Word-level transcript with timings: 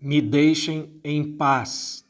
Me 0.00 0.20
deixem 0.20 0.90
em 1.02 1.24
paz. 1.24 2.04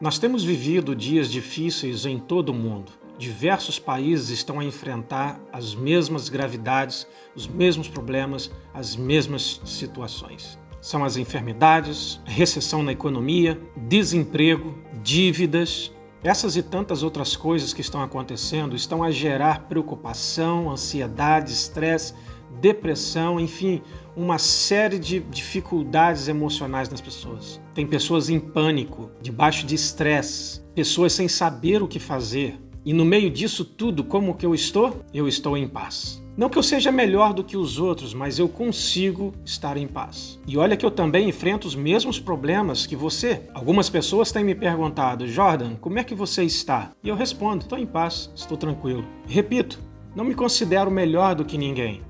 Nós 0.00 0.18
temos 0.18 0.42
vivido 0.42 0.96
dias 0.96 1.30
difíceis 1.30 2.04
em 2.06 2.18
todo 2.18 2.48
o 2.48 2.54
mundo. 2.54 2.90
Diversos 3.16 3.78
países 3.78 4.30
estão 4.30 4.58
a 4.58 4.64
enfrentar 4.64 5.40
as 5.52 5.76
mesmas 5.76 6.28
gravidades, 6.28 7.06
os 7.36 7.46
mesmos 7.46 7.86
problemas, 7.86 8.50
as 8.74 8.96
mesmas 8.96 9.60
situações. 9.64 10.58
São 10.80 11.04
as 11.04 11.16
enfermidades, 11.16 12.20
recessão 12.24 12.82
na 12.82 12.90
economia, 12.90 13.60
desemprego, 13.76 14.76
dívidas. 15.04 15.92
Essas 16.24 16.54
e 16.56 16.62
tantas 16.62 17.02
outras 17.02 17.34
coisas 17.34 17.74
que 17.74 17.80
estão 17.80 18.00
acontecendo 18.00 18.76
estão 18.76 19.02
a 19.02 19.10
gerar 19.10 19.62
preocupação, 19.68 20.70
ansiedade, 20.70 21.52
estresse, 21.52 22.14
depressão, 22.60 23.40
enfim, 23.40 23.82
uma 24.14 24.38
série 24.38 25.00
de 25.00 25.18
dificuldades 25.18 26.28
emocionais 26.28 26.88
nas 26.88 27.00
pessoas. 27.00 27.60
Tem 27.74 27.84
pessoas 27.84 28.28
em 28.28 28.38
pânico, 28.38 29.10
debaixo 29.20 29.66
de 29.66 29.74
estresse, 29.74 30.60
pessoas 30.76 31.12
sem 31.12 31.26
saber 31.26 31.82
o 31.82 31.88
que 31.88 31.98
fazer. 31.98 32.56
E 32.84 32.92
no 32.92 33.04
meio 33.04 33.30
disso 33.30 33.64
tudo, 33.64 34.02
como 34.02 34.34
que 34.34 34.44
eu 34.44 34.54
estou? 34.54 35.04
Eu 35.14 35.28
estou 35.28 35.56
em 35.56 35.68
paz. 35.68 36.20
Não 36.36 36.48
que 36.48 36.58
eu 36.58 36.62
seja 36.62 36.90
melhor 36.90 37.32
do 37.32 37.44
que 37.44 37.56
os 37.56 37.78
outros, 37.78 38.12
mas 38.12 38.38
eu 38.38 38.48
consigo 38.48 39.34
estar 39.44 39.76
em 39.76 39.86
paz. 39.86 40.40
E 40.46 40.56
olha 40.56 40.76
que 40.76 40.84
eu 40.84 40.90
também 40.90 41.28
enfrento 41.28 41.68
os 41.68 41.76
mesmos 41.76 42.18
problemas 42.18 42.86
que 42.86 42.96
você. 42.96 43.42
Algumas 43.54 43.88
pessoas 43.88 44.32
têm 44.32 44.42
me 44.42 44.54
perguntado, 44.54 45.28
Jordan, 45.28 45.76
como 45.76 45.98
é 45.98 46.04
que 46.04 46.14
você 46.14 46.42
está? 46.42 46.90
E 47.04 47.08
eu 47.08 47.14
respondo, 47.14 47.62
estou 47.62 47.78
em 47.78 47.86
paz, 47.86 48.30
estou 48.34 48.56
tranquilo. 48.56 49.04
Repito, 49.28 49.78
não 50.16 50.24
me 50.24 50.34
considero 50.34 50.90
melhor 50.90 51.34
do 51.34 51.44
que 51.44 51.58
ninguém. 51.58 52.00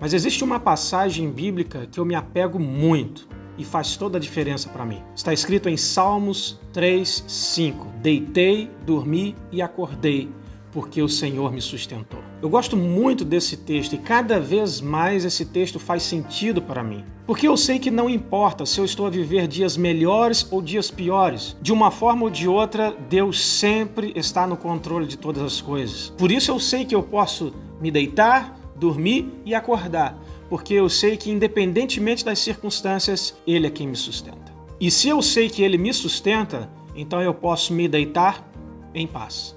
Mas 0.00 0.12
existe 0.12 0.44
uma 0.44 0.60
passagem 0.60 1.30
bíblica 1.30 1.88
que 1.90 1.98
eu 1.98 2.04
me 2.04 2.14
apego 2.14 2.58
muito 2.58 3.27
e 3.58 3.64
faz 3.64 3.96
toda 3.96 4.16
a 4.16 4.20
diferença 4.20 4.68
para 4.68 4.86
mim. 4.86 5.02
Está 5.14 5.32
escrito 5.32 5.68
em 5.68 5.76
Salmos 5.76 6.58
3, 6.72 7.24
5: 7.26 7.86
Deitei, 8.00 8.70
dormi 8.86 9.34
e 9.50 9.60
acordei, 9.60 10.30
porque 10.72 11.02
o 11.02 11.08
Senhor 11.08 11.52
me 11.52 11.60
sustentou. 11.60 12.20
Eu 12.40 12.48
gosto 12.48 12.76
muito 12.76 13.24
desse 13.24 13.56
texto 13.56 13.94
e 13.94 13.98
cada 13.98 14.38
vez 14.38 14.80
mais 14.80 15.24
esse 15.24 15.44
texto 15.44 15.80
faz 15.80 16.04
sentido 16.04 16.62
para 16.62 16.84
mim. 16.84 17.04
Porque 17.26 17.48
eu 17.48 17.56
sei 17.56 17.78
que 17.78 17.90
não 17.90 18.08
importa 18.08 18.64
se 18.64 18.78
eu 18.80 18.84
estou 18.84 19.06
a 19.06 19.10
viver 19.10 19.46
dias 19.48 19.76
melhores 19.76 20.46
ou 20.50 20.62
dias 20.62 20.90
piores, 20.90 21.56
de 21.60 21.72
uma 21.72 21.90
forma 21.90 22.22
ou 22.22 22.30
de 22.30 22.48
outra, 22.48 22.96
Deus 23.10 23.44
sempre 23.44 24.12
está 24.14 24.46
no 24.46 24.56
controle 24.56 25.06
de 25.06 25.18
todas 25.18 25.42
as 25.42 25.60
coisas. 25.60 26.12
Por 26.16 26.30
isso 26.30 26.50
eu 26.50 26.60
sei 26.60 26.84
que 26.84 26.94
eu 26.94 27.02
posso 27.02 27.52
me 27.80 27.90
deitar, 27.90 28.58
dormir 28.76 29.28
e 29.44 29.54
acordar, 29.54 30.18
porque 30.48 30.74
eu 30.74 30.88
sei 30.88 31.16
que, 31.16 31.30
independentemente 31.30 32.24
das 32.24 32.38
circunstâncias, 32.38 33.36
Ele 33.46 33.66
é 33.66 33.70
quem 33.70 33.86
me 33.86 33.96
sustenta. 33.96 34.52
E 34.80 34.90
se 34.90 35.08
eu 35.08 35.20
sei 35.20 35.48
que 35.48 35.62
Ele 35.62 35.76
me 35.76 35.92
sustenta, 35.92 36.70
então 36.94 37.20
eu 37.20 37.34
posso 37.34 37.72
me 37.72 37.88
deitar 37.88 38.48
em 38.94 39.06
paz, 39.06 39.54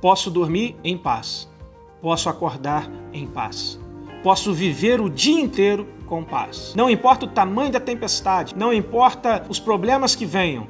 posso 0.00 0.30
dormir 0.30 0.76
em 0.82 0.96
paz, 0.96 1.48
posso 2.00 2.28
acordar 2.28 2.90
em 3.12 3.26
paz, 3.26 3.78
posso 4.22 4.52
viver 4.52 5.00
o 5.00 5.10
dia 5.10 5.40
inteiro 5.40 5.86
com 6.06 6.24
paz. 6.24 6.72
Não 6.76 6.88
importa 6.88 7.26
o 7.26 7.28
tamanho 7.28 7.72
da 7.72 7.80
tempestade, 7.80 8.54
não 8.56 8.72
importa 8.72 9.44
os 9.48 9.58
problemas 9.58 10.14
que 10.14 10.26
venham, 10.26 10.66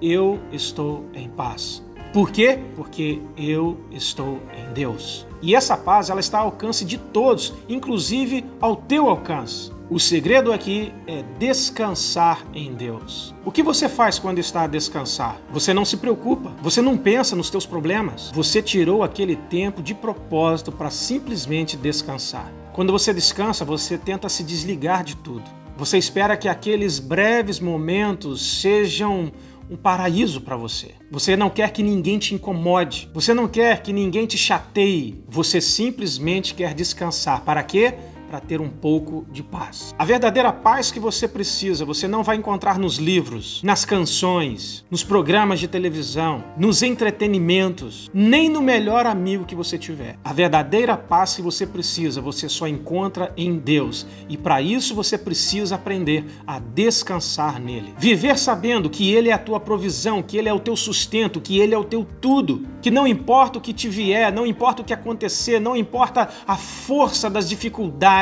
eu 0.00 0.38
estou 0.52 1.06
em 1.14 1.28
paz. 1.28 1.82
Por 2.12 2.30
quê? 2.30 2.58
Porque 2.74 3.20
eu 3.36 3.78
estou 3.90 4.40
em 4.56 4.72
Deus. 4.72 5.26
E 5.42 5.54
essa 5.54 5.76
paz 5.76 6.10
ela 6.10 6.20
está 6.20 6.38
ao 6.38 6.46
alcance 6.46 6.84
de 6.84 6.98
todos, 6.98 7.54
inclusive 7.68 8.44
ao 8.60 8.76
teu 8.76 9.08
alcance. 9.08 9.70
O 9.90 9.98
segredo 9.98 10.52
aqui 10.52 10.92
é 11.06 11.22
descansar 11.38 12.44
em 12.52 12.74
Deus. 12.74 13.34
O 13.44 13.50
que 13.50 13.62
você 13.62 13.88
faz 13.88 14.18
quando 14.18 14.38
está 14.38 14.62
a 14.62 14.66
descansar? 14.66 15.40
Você 15.50 15.72
não 15.72 15.84
se 15.84 15.96
preocupa, 15.96 16.52
você 16.60 16.82
não 16.82 16.96
pensa 16.96 17.34
nos 17.34 17.48
teus 17.48 17.64
problemas. 17.64 18.30
Você 18.34 18.60
tirou 18.60 19.02
aquele 19.02 19.36
tempo 19.36 19.82
de 19.82 19.94
propósito 19.94 20.70
para 20.70 20.90
simplesmente 20.90 21.76
descansar. 21.76 22.52
Quando 22.74 22.92
você 22.92 23.14
descansa, 23.14 23.64
você 23.64 23.96
tenta 23.96 24.28
se 24.28 24.42
desligar 24.42 25.02
de 25.02 25.16
tudo. 25.16 25.44
Você 25.76 25.96
espera 25.96 26.36
que 26.36 26.48
aqueles 26.48 26.98
breves 26.98 27.58
momentos 27.58 28.60
sejam 28.60 29.32
um 29.70 29.76
paraíso 29.76 30.40
para 30.40 30.56
você. 30.56 30.94
Você 31.10 31.36
não 31.36 31.50
quer 31.50 31.72
que 31.72 31.82
ninguém 31.82 32.18
te 32.18 32.34
incomode. 32.34 33.08
Você 33.12 33.34
não 33.34 33.46
quer 33.46 33.82
que 33.82 33.92
ninguém 33.92 34.26
te 34.26 34.38
chateie. 34.38 35.22
Você 35.28 35.60
simplesmente 35.60 36.54
quer 36.54 36.74
descansar. 36.74 37.42
Para 37.42 37.62
quê? 37.62 37.94
Para 38.28 38.40
ter 38.40 38.60
um 38.60 38.68
pouco 38.68 39.26
de 39.32 39.42
paz. 39.42 39.94
A 39.98 40.04
verdadeira 40.04 40.52
paz 40.52 40.92
que 40.92 41.00
você 41.00 41.26
precisa, 41.26 41.84
você 41.84 42.06
não 42.06 42.22
vai 42.22 42.36
encontrar 42.36 42.78
nos 42.78 42.96
livros, 42.96 43.62
nas 43.62 43.84
canções, 43.84 44.84
nos 44.90 45.02
programas 45.02 45.58
de 45.58 45.66
televisão, 45.66 46.44
nos 46.56 46.82
entretenimentos, 46.82 48.10
nem 48.12 48.48
no 48.48 48.60
melhor 48.60 49.06
amigo 49.06 49.44
que 49.44 49.54
você 49.54 49.78
tiver. 49.78 50.18
A 50.22 50.32
verdadeira 50.32 50.96
paz 50.96 51.34
que 51.34 51.42
você 51.42 51.66
precisa, 51.66 52.20
você 52.20 52.48
só 52.48 52.68
encontra 52.68 53.32
em 53.36 53.56
Deus. 53.56 54.06
E 54.28 54.36
para 54.36 54.60
isso 54.60 54.94
você 54.94 55.16
precisa 55.16 55.76
aprender 55.76 56.26
a 56.46 56.58
descansar 56.58 57.58
nele. 57.60 57.94
Viver 57.98 58.38
sabendo 58.38 58.90
que 58.90 59.12
ele 59.12 59.30
é 59.30 59.32
a 59.32 59.38
tua 59.38 59.58
provisão, 59.58 60.22
que 60.22 60.36
ele 60.36 60.48
é 60.48 60.52
o 60.52 60.60
teu 60.60 60.76
sustento, 60.76 61.40
que 61.40 61.58
ele 61.58 61.74
é 61.74 61.78
o 61.78 61.84
teu 61.84 62.06
tudo, 62.20 62.66
que 62.82 62.90
não 62.90 63.06
importa 63.06 63.58
o 63.58 63.62
que 63.62 63.72
te 63.72 63.88
vier, 63.88 64.32
não 64.32 64.46
importa 64.46 64.82
o 64.82 64.84
que 64.84 64.92
acontecer, 64.92 65.58
não 65.58 65.74
importa 65.76 66.28
a 66.46 66.56
força 66.56 67.30
das 67.30 67.48
dificuldades 67.48 68.17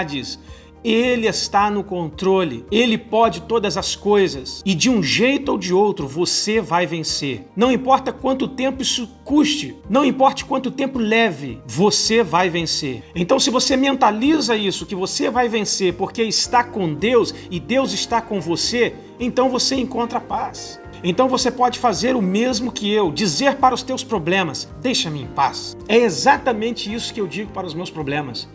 ele 0.89 1.27
está 1.27 1.69
no 1.69 1.83
controle, 1.83 2.65
ele 2.71 2.97
pode 2.97 3.43
todas 3.43 3.77
as 3.77 3.97
coisas 3.97 4.62
e 4.65 4.73
de 4.73 4.89
um 4.89 5.03
jeito 5.03 5.51
ou 5.51 5.59
de 5.59 5.75
outro 5.75 6.07
você 6.07 6.61
vai 6.61 6.87
vencer. 6.87 7.45
Não 7.57 7.73
importa 7.73 8.12
quanto 8.12 8.47
tempo 8.47 8.83
isso 8.83 9.09
custe, 9.25 9.77
não 9.91 10.05
importa 10.05 10.45
quanto 10.45 10.71
tempo 10.71 11.01
leve, 11.01 11.61
você 11.67 12.23
vai 12.23 12.49
vencer. 12.49 13.03
Então, 13.17 13.41
se 13.41 13.51
você 13.51 13.77
mentaliza 13.77 14.57
isso, 14.57 14.87
que 14.87 14.95
você 14.95 15.29
vai 15.29 15.49
vencer 15.49 15.95
porque 15.95 16.23
está 16.23 16.63
com 16.63 16.95
Deus 16.95 17.34
e 17.51 17.59
Deus 17.59 17.93
está 17.93 18.21
com 18.21 18.41
você, 18.41 18.95
então 19.19 19.49
você 19.49 19.75
encontra 19.75 20.21
paz. 20.21 20.81
Então 21.03 21.28
você 21.28 21.51
pode 21.51 21.78
fazer 21.78 22.17
o 22.17 22.23
mesmo 22.23 22.73
que 22.73 22.91
eu, 22.91 23.11
dizer 23.13 23.57
para 23.57 23.75
os 23.75 23.83
teus 23.83 24.03
problemas: 24.03 24.69
deixa-me 24.81 25.23
em 25.23 25.27
paz. 25.27 25.77
É 25.89 25.97
exatamente 25.97 26.93
isso 26.93 27.13
que 27.13 27.21
eu 27.21 27.27
digo 27.27 27.53
para 27.53 27.67
os 27.67 27.75
meus 27.75 27.91
problemas 27.91 28.49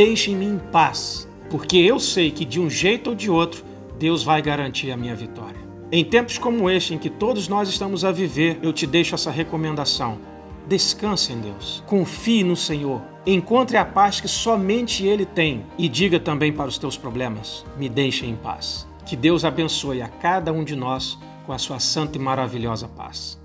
deixem-me 0.00 0.46
em 0.46 0.58
paz, 0.58 1.28
porque 1.50 1.76
eu 1.76 2.00
sei 2.00 2.30
que 2.30 2.46
de 2.46 2.58
um 2.58 2.70
jeito 2.70 3.10
ou 3.10 3.14
de 3.14 3.30
outro, 3.30 3.62
Deus 3.98 4.22
vai 4.22 4.40
garantir 4.40 4.90
a 4.90 4.96
minha 4.96 5.14
vitória. 5.14 5.60
Em 5.92 6.02
tempos 6.02 6.38
como 6.38 6.70
este, 6.70 6.94
em 6.94 6.98
que 6.98 7.10
todos 7.10 7.48
nós 7.48 7.68
estamos 7.68 8.02
a 8.02 8.10
viver, 8.10 8.58
eu 8.62 8.72
te 8.72 8.86
deixo 8.86 9.14
essa 9.14 9.30
recomendação. 9.30 10.18
Descanse 10.66 11.34
em 11.34 11.40
Deus, 11.40 11.84
confie 11.86 12.42
no 12.42 12.56
Senhor, 12.56 13.02
encontre 13.26 13.76
a 13.76 13.84
paz 13.84 14.22
que 14.22 14.28
somente 14.28 15.04
Ele 15.04 15.26
tem 15.26 15.66
e 15.76 15.86
diga 15.86 16.18
também 16.18 16.50
para 16.50 16.68
os 16.68 16.78
teus 16.78 16.96
problemas: 16.96 17.66
me 17.76 17.86
deixe 17.86 18.24
em 18.24 18.36
paz. 18.36 18.88
Que 19.04 19.14
Deus 19.14 19.44
abençoe 19.44 20.00
a 20.00 20.08
cada 20.08 20.50
um 20.50 20.64
de 20.64 20.74
nós 20.74 21.18
com 21.44 21.52
a 21.52 21.58
sua 21.58 21.78
santa 21.78 22.16
e 22.16 22.20
maravilhosa 22.20 22.88
paz. 22.88 23.39